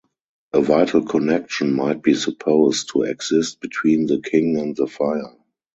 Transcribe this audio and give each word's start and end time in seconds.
A 0.53 0.59
vital 0.61 1.05
connection 1.05 1.73
might 1.75 2.01
be 2.01 2.15
supposed 2.15 2.89
to 2.89 3.03
exist 3.03 3.59
between 3.61 4.07
the 4.07 4.19
king 4.19 4.57
and 4.57 4.75
the 4.75 4.87
fire. 4.87 5.35